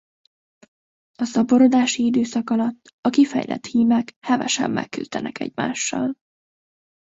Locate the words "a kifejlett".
3.01-3.65